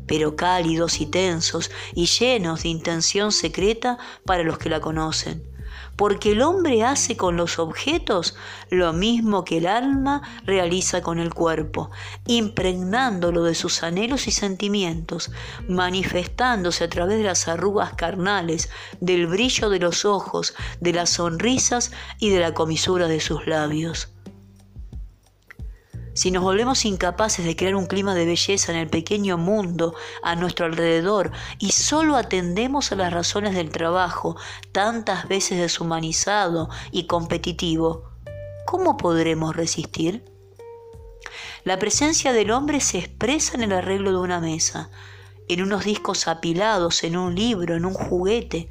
pero 0.07 0.37
cálidos 0.37 1.01
y 1.01 1.07
tensos 1.07 1.71
y 1.95 2.07
llenos 2.07 2.63
de 2.63 2.69
intención 2.69 3.33
secreta 3.33 3.99
para 4.25 4.45
los 4.45 4.57
que 4.57 4.71
la 4.71 4.81
conocen 4.81 5.51
porque 6.01 6.33
el 6.33 6.41
hombre 6.41 6.83
hace 6.83 7.15
con 7.19 7.37
los 7.37 7.59
objetos 7.59 8.35
lo 8.71 8.95
mismo 8.95 9.45
que 9.45 9.59
el 9.59 9.67
alma 9.67 10.23
realiza 10.47 11.03
con 11.03 11.19
el 11.19 11.35
cuerpo, 11.35 11.91
impregnándolo 12.27 13.45
de 13.45 13.55
sus 13.55 13.83
anhelos 13.83 14.27
y 14.27 14.31
sentimientos, 14.31 15.31
manifestándose 15.69 16.85
a 16.85 16.89
través 16.89 17.19
de 17.19 17.25
las 17.25 17.49
arrugas 17.49 17.93
carnales, 17.93 18.71
del 19.01 19.27
brillo 19.27 19.69
de 19.69 19.79
los 19.79 20.07
ojos, 20.07 20.55
de 20.81 20.95
las 20.95 21.11
sonrisas 21.11 21.93
y 22.19 22.31
de 22.31 22.41
la 22.41 22.55
comisura 22.55 23.07
de 23.07 23.21
sus 23.21 23.47
labios. 23.47 24.09
Si 26.21 26.31
nos 26.31 26.43
volvemos 26.43 26.85
incapaces 26.85 27.47
de 27.47 27.57
crear 27.57 27.75
un 27.75 27.87
clima 27.87 28.15
de 28.15 28.27
belleza 28.27 28.73
en 28.73 28.77
el 28.77 28.91
pequeño 28.91 29.39
mundo 29.39 29.95
a 30.23 30.37
nuestro 30.37 30.67
alrededor 30.67 31.33
y 31.59 31.73
solo 31.73 32.15
atendemos 32.15 32.93
a 32.93 32.97
las 32.97 33.11
razones 33.11 33.55
del 33.55 33.71
trabajo, 33.71 34.37
tantas 34.71 35.29
veces 35.29 35.59
deshumanizado 35.59 36.69
y 36.91 37.07
competitivo, 37.07 38.11
¿cómo 38.67 38.99
podremos 38.99 39.57
resistir? 39.57 40.23
La 41.65 41.79
presencia 41.79 42.35
del 42.35 42.51
hombre 42.51 42.81
se 42.81 42.99
expresa 42.99 43.55
en 43.55 43.63
el 43.63 43.73
arreglo 43.73 44.11
de 44.11 44.19
una 44.19 44.41
mesa, 44.41 44.91
en 45.49 45.63
unos 45.63 45.87
discos 45.87 46.29
apilados, 46.29 47.03
en 47.03 47.17
un 47.17 47.35
libro, 47.35 47.77
en 47.77 47.87
un 47.87 47.95
juguete, 47.95 48.69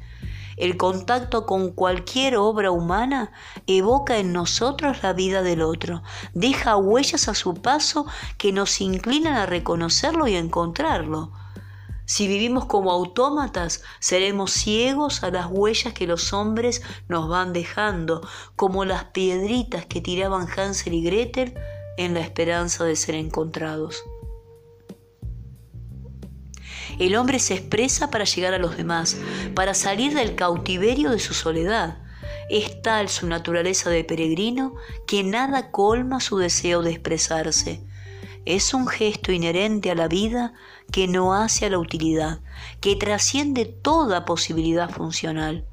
el 0.60 0.76
contacto 0.76 1.46
con 1.46 1.72
cualquier 1.72 2.36
obra 2.36 2.70
humana 2.70 3.32
evoca 3.66 4.18
en 4.18 4.32
nosotros 4.32 5.02
la 5.02 5.14
vida 5.14 5.42
del 5.42 5.62
otro, 5.62 6.02
deja 6.34 6.76
huellas 6.76 7.28
a 7.28 7.34
su 7.34 7.54
paso 7.54 8.06
que 8.36 8.52
nos 8.52 8.80
inclinan 8.82 9.36
a 9.36 9.46
reconocerlo 9.46 10.28
y 10.28 10.36
a 10.36 10.38
encontrarlo. 10.38 11.32
Si 12.04 12.26
vivimos 12.26 12.66
como 12.66 12.90
autómatas, 12.90 13.82
seremos 14.00 14.50
ciegos 14.50 15.22
a 15.22 15.30
las 15.30 15.46
huellas 15.48 15.94
que 15.94 16.06
los 16.06 16.32
hombres 16.32 16.82
nos 17.08 17.28
van 17.28 17.52
dejando, 17.52 18.20
como 18.56 18.84
las 18.84 19.04
piedritas 19.04 19.86
que 19.86 20.00
tiraban 20.00 20.46
Hansel 20.48 20.92
y 20.92 21.02
Gretel 21.02 21.54
en 21.96 22.14
la 22.14 22.20
esperanza 22.20 22.84
de 22.84 22.96
ser 22.96 23.14
encontrados. 23.14 24.04
El 27.00 27.16
hombre 27.16 27.38
se 27.38 27.54
expresa 27.54 28.10
para 28.10 28.26
llegar 28.26 28.52
a 28.52 28.58
los 28.58 28.76
demás, 28.76 29.16
para 29.54 29.72
salir 29.72 30.12
del 30.12 30.34
cautiverio 30.34 31.10
de 31.10 31.18
su 31.18 31.32
soledad. 31.32 31.96
Es 32.50 32.82
tal 32.82 33.08
su 33.08 33.26
naturaleza 33.26 33.88
de 33.88 34.04
peregrino 34.04 34.74
que 35.06 35.24
nada 35.24 35.70
colma 35.70 36.20
su 36.20 36.36
deseo 36.36 36.82
de 36.82 36.90
expresarse. 36.90 37.80
Es 38.44 38.74
un 38.74 38.86
gesto 38.86 39.32
inherente 39.32 39.90
a 39.90 39.94
la 39.94 40.08
vida 40.08 40.52
que 40.92 41.08
no 41.08 41.32
hace 41.32 41.64
a 41.64 41.70
la 41.70 41.78
utilidad, 41.78 42.40
que 42.82 42.96
trasciende 42.96 43.64
toda 43.64 44.26
posibilidad 44.26 44.90
funcional. 44.90 45.64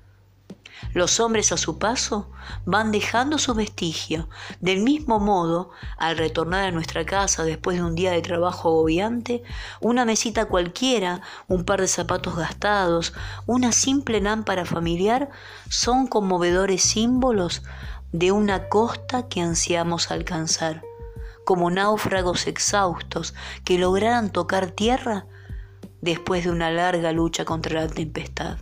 Los 0.93 1.19
hombres 1.19 1.51
a 1.51 1.57
su 1.57 1.77
paso 1.77 2.31
van 2.65 2.91
dejando 2.91 3.37
su 3.37 3.53
vestigio. 3.53 4.29
Del 4.61 4.81
mismo 4.81 5.19
modo, 5.19 5.71
al 5.97 6.17
retornar 6.17 6.65
a 6.65 6.71
nuestra 6.71 7.05
casa 7.05 7.43
después 7.43 7.77
de 7.77 7.83
un 7.83 7.95
día 7.95 8.11
de 8.11 8.21
trabajo 8.21 8.69
agobiante, 8.69 9.43
una 9.81 10.05
mesita 10.05 10.45
cualquiera, 10.45 11.21
un 11.47 11.65
par 11.65 11.81
de 11.81 11.87
zapatos 11.87 12.35
gastados, 12.35 13.13
una 13.45 13.71
simple 13.71 14.21
lámpara 14.21 14.65
familiar 14.65 15.29
son 15.69 16.07
conmovedores 16.07 16.81
símbolos 16.81 17.63
de 18.11 18.31
una 18.31 18.69
costa 18.69 19.27
que 19.27 19.41
ansiamos 19.41 20.11
alcanzar, 20.11 20.83
como 21.45 21.69
náufragos 21.69 22.47
exhaustos 22.47 23.33
que 23.63 23.77
lograran 23.77 24.31
tocar 24.31 24.71
tierra 24.71 25.25
después 26.01 26.45
de 26.45 26.51
una 26.51 26.71
larga 26.71 27.11
lucha 27.11 27.45
contra 27.45 27.81
la 27.81 27.87
tempestad. 27.87 28.57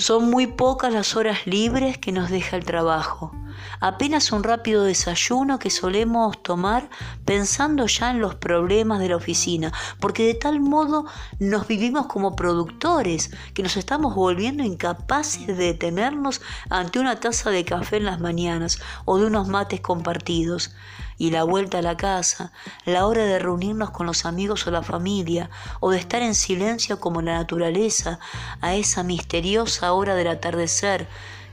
Son 0.00 0.30
muy 0.30 0.46
pocas 0.46 0.94
las 0.94 1.14
horas 1.14 1.46
libres 1.46 1.98
que 1.98 2.10
nos 2.10 2.30
deja 2.30 2.56
el 2.56 2.64
trabajo. 2.64 3.32
Apenas 3.80 4.32
un 4.32 4.42
rápido 4.42 4.84
desayuno 4.84 5.58
que 5.58 5.68
solemos 5.68 6.42
tomar 6.42 6.88
pensando 7.26 7.84
ya 7.84 8.10
en 8.10 8.18
los 8.18 8.34
problemas 8.34 9.00
de 9.00 9.10
la 9.10 9.16
oficina, 9.16 9.74
porque 10.00 10.26
de 10.26 10.32
tal 10.32 10.58
modo 10.58 11.04
nos 11.38 11.68
vivimos 11.68 12.06
como 12.06 12.34
productores, 12.34 13.30
que 13.52 13.62
nos 13.62 13.76
estamos 13.76 14.14
volviendo 14.14 14.64
incapaces 14.64 15.46
de 15.46 15.52
detenernos 15.52 16.40
ante 16.70 16.98
una 16.98 17.20
taza 17.20 17.50
de 17.50 17.66
café 17.66 17.98
en 17.98 18.06
las 18.06 18.20
mañanas 18.20 18.80
o 19.04 19.18
de 19.18 19.26
unos 19.26 19.48
mates 19.48 19.82
compartidos 19.82 20.74
y 21.20 21.30
la 21.30 21.44
vuelta 21.44 21.80
a 21.80 21.82
la 21.82 21.98
casa, 21.98 22.50
la 22.86 23.06
hora 23.06 23.26
de 23.26 23.38
reunirnos 23.38 23.90
con 23.90 24.06
los 24.06 24.24
amigos 24.24 24.66
o 24.66 24.70
la 24.70 24.82
familia, 24.82 25.50
o 25.78 25.90
de 25.90 25.98
estar 25.98 26.22
en 26.22 26.34
silencio 26.34 26.98
como 26.98 27.20
la 27.20 27.34
naturaleza, 27.34 28.18
a 28.62 28.74
esa 28.74 29.02
misteriosa 29.02 29.92
hora 29.92 30.14
del 30.14 30.28
atardecer 30.28 31.06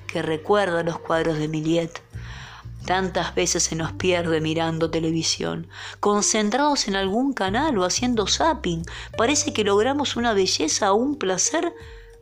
que 0.08 0.22
recuerda 0.22 0.84
los 0.84 1.00
cuadros 1.00 1.38
de 1.38 1.50
Millet. 1.50 2.02
Tantas 2.86 3.36
veces 3.36 3.64
se 3.64 3.76
nos 3.76 3.92
pierde 3.92 4.40
mirando 4.40 4.90
televisión, 4.90 5.68
concentrados 6.00 6.88
en 6.88 6.96
algún 6.96 7.34
canal 7.34 7.78
o 7.78 7.84
haciendo 7.84 8.26
zapping. 8.26 8.86
Parece 9.18 9.52
que 9.52 9.66
logramos 9.66 10.16
una 10.16 10.32
belleza 10.32 10.94
o 10.94 10.96
un 10.96 11.18
placer 11.18 11.74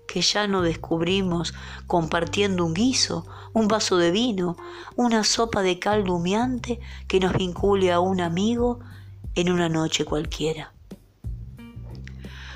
que 0.08 0.22
ya 0.22 0.48
no 0.48 0.62
descubrimos 0.62 1.54
compartiendo 1.88 2.66
un 2.66 2.74
guiso, 2.74 3.26
un 3.54 3.68
vaso 3.68 3.98
de 3.98 4.12
vino, 4.12 4.58
una 4.96 5.24
sopa 5.24 5.62
de 5.62 5.80
caldo 5.80 6.16
humeante 6.16 6.80
que 7.08 7.20
nos 7.20 7.34
vincule 7.34 7.92
a 7.92 8.00
un 8.00 8.22
amigo 8.22 8.80
en 9.36 9.52
una 9.52 9.70
noche 9.70 10.06
cualquiera. 10.06 10.74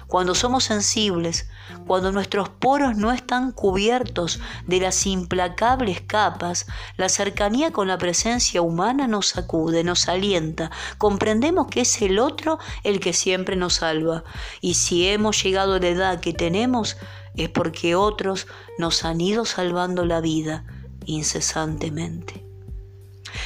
Cuando 0.10 0.34
somos 0.34 0.64
sensibles, 0.64 1.48
cuando 1.86 2.12
nuestros 2.12 2.50
poros 2.50 2.98
no 2.98 3.12
están 3.12 3.52
cubiertos 3.52 4.40
de 4.66 4.80
las 4.80 5.06
implacables 5.06 6.02
capas, 6.02 6.66
la 6.98 7.10
cercanía 7.10 7.72
con 7.72 7.88
la 7.88 8.00
presencia 8.00 8.64
humana 8.64 9.08
nos 9.08 9.28
sacude, 9.28 9.84
nos 9.84 10.08
alienta, 10.08 10.72
comprendemos 10.98 11.68
que 11.68 11.82
es 11.82 12.02
el 12.02 12.18
otro 12.18 12.58
el 12.84 13.00
que 13.00 13.14
siempre 13.14 13.56
nos 13.56 13.76
salva. 13.76 14.24
Y 14.62 14.74
si 14.74 15.08
hemos 15.08 15.44
llegado 15.44 15.76
a 15.76 15.80
la 15.80 15.90
edad 15.90 16.20
que 16.20 16.34
tenemos, 16.34 16.98
es 17.36 17.50
porque 17.50 17.96
otros 17.96 18.48
nos 18.78 19.06
han 19.06 19.22
ido 19.22 19.46
salvando 19.46 20.06
la 20.06 20.22
vida 20.22 20.66
incesantemente. 21.06 22.46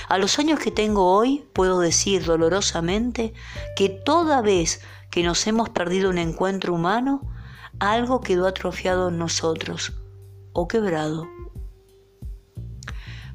A 0.08 0.18
los 0.18 0.40
años 0.40 0.60
que 0.60 0.72
tengo 0.72 1.13
hoy, 1.13 1.46
puedo 1.54 1.80
decir 1.80 2.24
dolorosamente 2.24 3.34
que 3.75 3.90
toda 3.90 4.42
vez 4.42 4.82
que 5.12 5.24
nos 5.24 5.46
hemos 5.48 5.70
perdido 5.70 6.10
un 6.10 6.18
encuentro 6.18 6.74
humano, 6.74 7.22
algo 7.80 8.22
quedó 8.22 8.48
atrofiado 8.48 9.10
en 9.10 9.18
nosotros 9.18 9.94
o 10.54 10.68
quebrado. 10.68 11.28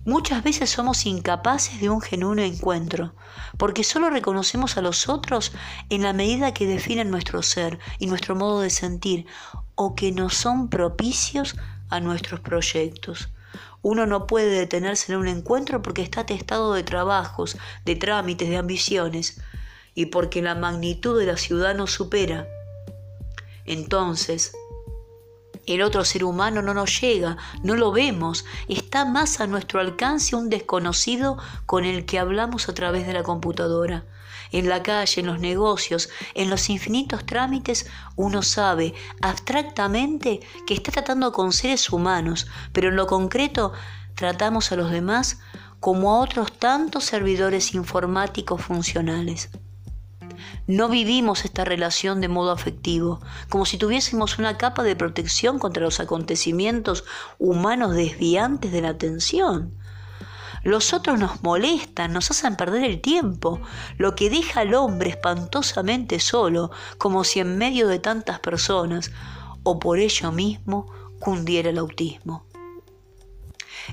Muchas 0.09 0.43
veces 0.43 0.71
somos 0.71 1.05
incapaces 1.05 1.83
de 1.83 1.91
un 1.91 2.01
genuino 2.01 2.41
encuentro, 2.41 3.13
porque 3.59 3.85
solo 3.85 4.09
reconocemos 4.09 4.79
a 4.79 4.81
los 4.81 5.07
otros 5.07 5.53
en 5.91 6.03
la 6.03 6.15
medida 6.15 6.55
que 6.55 6.67
definen 6.67 7.11
nuestro 7.11 7.43
ser 7.43 7.79
y 7.99 8.07
nuestro 8.07 8.35
modo 8.35 8.63
de 8.63 8.71
sentir, 8.71 9.27
o 9.75 9.95
que 9.95 10.11
no 10.11 10.31
son 10.31 10.71
propicios 10.71 11.57
a 11.91 12.01
nuestros 12.01 12.41
proyectos. 12.41 13.29
Uno 13.83 14.07
no 14.07 14.27
puede 14.27 14.49
detenerse 14.49 15.13
en 15.13 15.19
un 15.19 15.29
encuentro 15.29 15.83
porque 15.83 16.01
está 16.01 16.23
atestado 16.23 16.73
de 16.73 16.85
trabajos, 16.85 17.59
de 17.85 17.95
trámites, 17.95 18.49
de 18.49 18.57
ambiciones, 18.57 19.43
y 19.95 20.07
porque 20.07 20.41
la 20.41 20.55
magnitud 20.55 21.19
de 21.19 21.27
la 21.27 21.37
ciudad 21.37 21.75
nos 21.75 21.93
supera. 21.93 22.49
Entonces, 23.67 24.53
el 25.75 25.83
otro 25.83 26.05
ser 26.05 26.25
humano 26.25 26.63
no 26.63 26.75
nos 26.75 27.01
llega, 27.01 27.37
no 27.63 27.77
lo 27.77 27.93
vemos, 27.93 28.45
está 28.69 29.05
más 29.05 29.41
a 29.41 29.47
nuestro 29.47 29.81
alcance 29.81 30.37
un 30.37 30.49
desconocido 30.49 31.39
con 31.67 31.85
el 31.85 32.05
que 32.05 32.19
hablamos 32.19 32.69
a 32.69 32.75
través 32.75 33.07
de 33.07 33.13
la 33.13 33.23
computadora 33.23 34.05
en 34.53 34.69
la 34.69 34.83
calle, 34.83 35.21
en 35.21 35.27
los 35.27 35.41
negocios, 35.41 36.09
en 36.35 36.51
los 36.51 36.71
infinitos 36.71 37.25
trámites, 37.27 37.87
uno 38.17 38.43
sabe 38.43 38.95
abstractamente 39.21 40.41
que 40.67 40.75
está 40.75 40.93
tratando 40.93 41.33
con 41.33 41.53
seres 41.53 41.91
humanos, 41.91 42.47
pero 42.73 42.89
en 42.89 42.97
lo 42.97 43.07
concreto 43.07 43.73
tratamos 44.15 44.73
a 44.73 44.77
los 44.77 44.91
demás 44.91 45.41
como 45.81 46.13
a 46.13 46.21
otros 46.21 46.53
tantos 46.53 47.05
servidores 47.05 47.75
informáticos 47.75 48.63
funcionales. 48.63 49.51
No 50.69 50.91
vivimos 50.91 51.47
esta 51.47 51.65
relación 51.65 52.21
de 52.21 52.29
modo 52.29 52.51
afectivo, 52.51 53.23
como 53.49 53.65
si 53.65 53.79
tuviésemos 53.79 54.39
una 54.39 54.59
capa 54.59 54.83
de 54.83 54.97
protección 54.97 55.59
contra 55.59 55.83
los 55.83 55.99
acontecimientos 55.99 57.05
humanos 57.39 57.95
desviantes 57.95 58.71
de 58.71 58.83
la 58.83 58.91
atención. 58.91 59.75
Los 60.65 60.93
otros 60.93 61.19
nos 61.19 61.43
molestan, 61.43 62.13
nos 62.13 62.31
hacen 62.31 62.55
perder 62.57 62.85
el 62.85 63.01
tiempo, 63.01 63.63
lo 63.97 64.15
que 64.15 64.29
deja 64.29 64.61
al 64.61 64.75
hombre 64.75 65.09
espantosamente 65.09 66.21
solo, 66.21 66.71
como 66.99 67.25
si 67.25 67.41
en 67.41 67.57
medio 67.57 67.89
de 67.89 67.99
tantas 67.99 68.39
personas, 68.39 69.11
o 69.63 69.79
por 69.79 69.99
ello 69.99 70.33
mismo, 70.33 70.93
cundiera 71.19 71.71
el 71.71 71.79
autismo. 71.79 72.45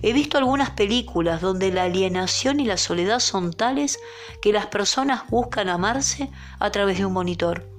He 0.02 0.14
visto 0.14 0.38
algunas 0.38 0.72
películas 0.72 1.42
donde 1.42 1.72
la 1.72 1.84
alienación 1.84 2.60
y 2.60 2.66
la 2.66 2.78
soledad 2.78 3.20
son 3.20 3.54
tales 3.54 4.00
que 4.42 4.54
las 4.54 4.68
personas 4.68 5.28
buscan 5.30 5.70
amarse 5.70 6.30
a 6.60 6.70
través 6.72 6.98
de 6.98 7.06
un 7.06 7.14
monitor 7.14 7.76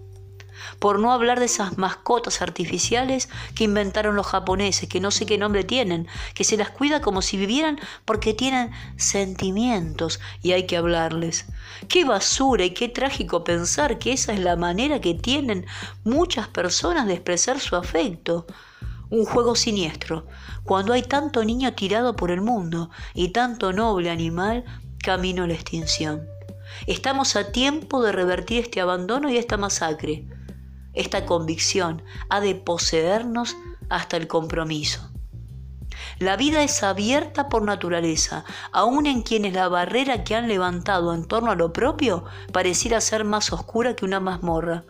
por 0.78 0.98
no 0.98 1.12
hablar 1.12 1.38
de 1.38 1.46
esas 1.46 1.78
mascotas 1.78 2.42
artificiales 2.42 3.28
que 3.54 3.64
inventaron 3.64 4.16
los 4.16 4.26
japoneses, 4.26 4.88
que 4.88 5.00
no 5.00 5.10
sé 5.10 5.26
qué 5.26 5.38
nombre 5.38 5.64
tienen, 5.64 6.06
que 6.34 6.44
se 6.44 6.56
las 6.56 6.70
cuida 6.70 7.00
como 7.00 7.22
si 7.22 7.36
vivieran 7.36 7.78
porque 8.04 8.34
tienen 8.34 8.70
sentimientos 8.96 10.20
y 10.42 10.52
hay 10.52 10.66
que 10.66 10.76
hablarles. 10.76 11.46
Qué 11.88 12.04
basura 12.04 12.64
y 12.64 12.70
qué 12.70 12.88
trágico 12.88 13.44
pensar 13.44 13.98
que 13.98 14.12
esa 14.12 14.32
es 14.32 14.40
la 14.40 14.56
manera 14.56 15.00
que 15.00 15.14
tienen 15.14 15.66
muchas 16.04 16.48
personas 16.48 17.06
de 17.06 17.14
expresar 17.14 17.60
su 17.60 17.76
afecto. 17.76 18.46
Un 19.08 19.24
juego 19.24 19.54
siniestro, 19.54 20.26
cuando 20.64 20.92
hay 20.92 21.02
tanto 21.02 21.44
niño 21.44 21.74
tirado 21.74 22.16
por 22.16 22.30
el 22.30 22.40
mundo 22.40 22.90
y 23.14 23.28
tanto 23.28 23.72
noble 23.72 24.10
animal 24.10 24.64
camino 25.02 25.44
a 25.44 25.46
la 25.46 25.54
extinción. 25.54 26.26
Estamos 26.86 27.36
a 27.36 27.52
tiempo 27.52 28.02
de 28.02 28.12
revertir 28.12 28.62
este 28.64 28.80
abandono 28.80 29.30
y 29.30 29.36
esta 29.36 29.56
masacre. 29.56 30.26
Esta 30.92 31.24
convicción 31.24 32.02
ha 32.28 32.40
de 32.40 32.56
poseernos 32.56 33.56
hasta 33.88 34.16
el 34.16 34.26
compromiso. 34.26 35.10
La 36.18 36.36
vida 36.36 36.62
es 36.62 36.82
abierta 36.82 37.48
por 37.48 37.62
naturaleza, 37.62 38.44
aun 38.72 39.06
en 39.06 39.22
quienes 39.22 39.52
la 39.52 39.68
barrera 39.68 40.24
que 40.24 40.34
han 40.34 40.48
levantado 40.48 41.14
en 41.14 41.26
torno 41.26 41.50
a 41.50 41.56
lo 41.56 41.72
propio 41.72 42.24
pareciera 42.52 43.00
ser 43.00 43.24
más 43.24 43.52
oscura 43.52 43.94
que 43.94 44.04
una 44.04 44.20
mazmorra. 44.20 44.84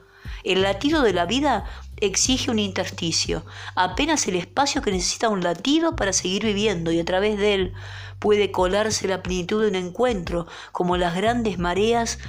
El 0.47 0.63
latido 0.63 1.03
de 1.03 1.13
la 1.13 1.27
vida 1.27 1.65
exige 1.97 2.53
un 2.53 2.61
intersticio, 2.61 3.45
apenas 3.75 4.29
el 4.29 4.37
espacio 4.37 4.81
que 4.81 4.93
necesita 4.93 5.29
un 5.29 5.43
latido 5.43 5.97
para 5.97 6.13
seguir 6.13 6.45
viviendo 6.45 6.93
y 6.93 7.01
a 7.01 7.05
través 7.05 7.37
de 7.37 7.55
él 7.55 7.73
puede 8.21 8.53
colarse 8.53 9.09
la 9.09 9.25
plenitud 9.25 9.61
de 9.61 9.71
un 9.71 9.75
encuentro, 9.75 10.47
como 10.71 10.97
las 10.97 11.17
grandes 11.17 11.59
mareas 11.59 12.21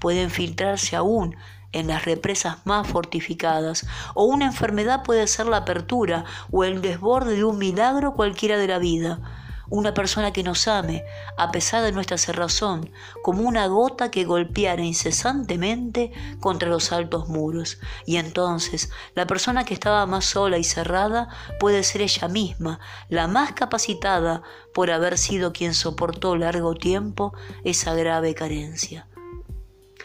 pueden 0.00 0.30
filtrarse 0.30 0.96
aún 0.96 1.36
en 1.70 1.86
las 1.86 2.06
represas 2.06 2.56
más 2.64 2.88
fortificadas, 2.88 3.86
o 4.14 4.24
una 4.24 4.46
enfermedad 4.46 5.04
puede 5.04 5.28
ser 5.28 5.46
la 5.46 5.58
apertura 5.58 6.24
o 6.50 6.64
el 6.64 6.82
desborde 6.82 7.36
de 7.36 7.44
un 7.44 7.56
milagro 7.56 8.14
cualquiera 8.14 8.58
de 8.58 8.66
la 8.66 8.80
vida. 8.80 9.39
Una 9.70 9.94
persona 9.94 10.32
que 10.32 10.42
nos 10.42 10.66
ame, 10.66 11.04
a 11.38 11.52
pesar 11.52 11.84
de 11.84 11.92
nuestra 11.92 12.18
cerrazón, 12.18 12.90
como 13.22 13.42
una 13.42 13.68
gota 13.68 14.10
que 14.10 14.24
golpeara 14.24 14.82
incesantemente 14.82 16.10
contra 16.40 16.68
los 16.68 16.90
altos 16.90 17.28
muros. 17.28 17.78
Y 18.04 18.16
entonces 18.16 18.90
la 19.14 19.28
persona 19.28 19.64
que 19.64 19.74
estaba 19.74 20.04
más 20.06 20.24
sola 20.24 20.58
y 20.58 20.64
cerrada 20.64 21.28
puede 21.60 21.84
ser 21.84 22.02
ella 22.02 22.26
misma, 22.26 22.80
la 23.08 23.28
más 23.28 23.52
capacitada 23.52 24.42
por 24.74 24.90
haber 24.90 25.16
sido 25.16 25.52
quien 25.52 25.72
soportó 25.74 26.36
largo 26.36 26.74
tiempo 26.74 27.32
esa 27.62 27.94
grave 27.94 28.34
carencia. 28.34 29.06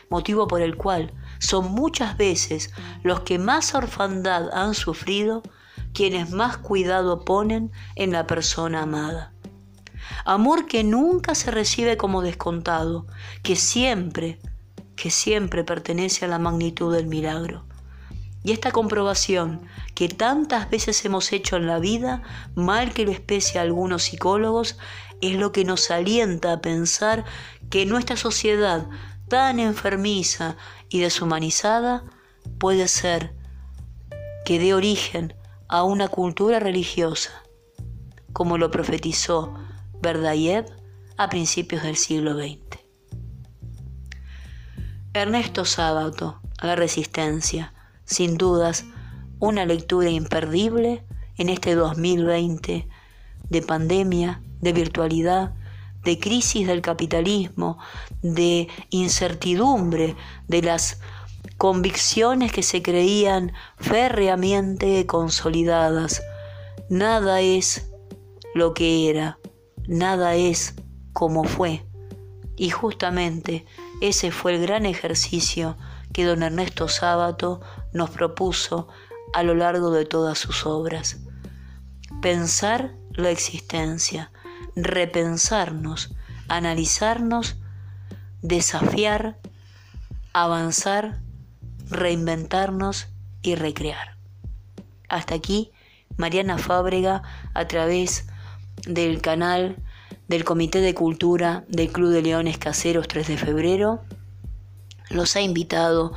Motivo 0.10 0.48
por 0.48 0.62
el 0.62 0.78
cual 0.78 1.12
son 1.40 1.72
muchas 1.72 2.18
veces 2.18 2.72
los 3.02 3.22
que 3.22 3.40
más 3.40 3.74
orfandad 3.74 4.50
han 4.54 4.76
sufrido 4.76 5.42
quienes 5.94 6.30
más 6.30 6.58
cuidado 6.58 7.26
ponen 7.26 7.72
en 7.96 8.12
la 8.12 8.28
persona 8.28 8.84
amada. 8.84 9.35
Amor 10.26 10.66
que 10.66 10.84
nunca 10.84 11.36
se 11.36 11.52
recibe 11.52 11.98
como 11.98 12.22
descontado, 12.22 13.06
que 13.44 13.56
siempre, 13.56 14.40
que 14.96 15.10
siempre 15.12 15.64
pertenece 15.64 16.26
a 16.26 16.28
la 16.28 16.40
magnitud 16.40 16.94
del 16.94 17.08
milagro. 17.08 17.66
Y 18.44 18.52
esta 18.52 18.72
comprobación 18.72 19.62
que 19.96 20.08
tantas 20.08 20.70
veces 20.70 21.04
hemos 21.04 21.32
hecho 21.32 21.56
en 21.56 21.66
la 21.66 21.80
vida, 21.80 22.22
mal 22.54 22.94
que 22.94 23.06
lo 23.06 23.12
especie 23.12 23.60
a 23.60 23.64
algunos 23.64 24.04
psicólogos, 24.04 24.78
es 25.22 25.36
lo 25.36 25.52
que 25.52 25.66
nos 25.66 25.90
alienta 25.90 26.54
a 26.54 26.62
pensar 26.62 27.26
que 27.70 27.86
nuestra 27.86 28.18
sociedad 28.18 28.88
tan 29.28 29.60
enfermiza 29.60 30.58
y 30.90 31.00
deshumanizada 31.00 32.04
puede 32.60 32.88
ser 32.88 33.34
que 34.46 34.60
dé 34.60 34.74
origen 34.76 35.34
a 35.68 35.84
una 35.84 36.08
cultura 36.08 36.60
religiosa, 36.60 37.32
como 38.32 38.58
lo 38.60 38.70
profetizó 38.70 39.56
Verdayev 40.02 40.66
a 41.18 41.30
principios 41.30 41.84
del 41.84 41.96
siglo 41.96 42.36
XX. 42.36 42.80
Ernesto 45.14 45.64
Sábato, 45.64 46.42
La 46.62 46.76
Resistencia, 46.76 47.74
sin 48.04 48.38
dudas, 48.38 48.86
una 49.40 49.66
lectura 49.66 50.10
imperdible 50.10 51.06
en 51.38 51.50
este 51.50 51.76
2020 51.76 52.88
de 53.50 53.62
pandemia, 53.62 54.42
de 54.62 54.74
virtualidad, 54.74 55.54
de 56.04 56.20
crisis 56.20 56.68
del 56.68 56.82
capitalismo, 56.82 57.78
de 58.22 58.68
incertidumbre, 58.90 60.16
de 60.48 60.62
las 60.62 61.00
convicciones 61.58 62.52
que 62.52 62.64
se 62.64 62.82
creían 62.82 63.54
férreamente 63.78 65.06
consolidadas. 65.06 66.22
Nada 66.90 67.42
es 67.42 67.90
lo 68.54 68.74
que 68.74 69.10
era, 69.10 69.40
nada 69.88 70.36
es 70.36 70.76
como 71.14 71.44
fue. 71.44 71.86
Y 72.58 72.70
justamente 72.70 73.66
ese 74.02 74.32
fue 74.32 74.56
el 74.56 74.62
gran 74.62 74.86
ejercicio 74.86 75.78
que 76.14 76.26
don 76.26 76.44
Ernesto 76.44 76.88
Sábato 76.88 77.62
nos 77.92 78.10
propuso 78.10 78.88
a 79.34 79.44
lo 79.44 79.56
largo 79.56 79.92
de 79.92 80.06
todas 80.06 80.38
sus 80.38 80.66
obras. 80.66 81.18
Pensar 82.22 82.96
la 83.12 83.32
existencia, 83.32 84.32
repensarnos, 84.76 86.16
analizarnos, 86.48 87.58
desafiar, 88.42 89.40
avanzar, 90.34 91.22
reinventarnos 91.90 93.08
y 93.42 93.56
recrear. 93.56 94.18
Hasta 95.10 95.36
aquí, 95.36 95.72
Mariana 96.18 96.58
Fábrega, 96.58 97.24
a 97.54 97.68
través 97.68 98.28
del 98.86 99.22
canal 99.22 99.78
del 100.28 100.44
Comité 100.44 100.82
de 100.82 100.94
Cultura 100.94 101.66
del 101.68 101.92
Club 101.92 102.12
de 102.12 102.22
Leones 102.22 102.58
Caseros 102.58 103.08
3 103.08 103.28
de 103.28 103.38
febrero, 103.38 104.02
los 105.10 105.36
ha 105.36 105.42
invitado 105.42 106.14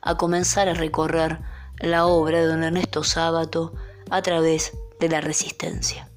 a 0.00 0.16
comenzar 0.16 0.68
a 0.68 0.74
recorrer 0.74 1.40
la 1.78 2.06
obra 2.06 2.40
de 2.40 2.46
don 2.46 2.62
Ernesto 2.62 3.04
Sábato 3.04 3.74
a 4.10 4.22
través 4.22 4.72
de 5.00 5.08
la 5.08 5.20
resistencia. 5.20 6.08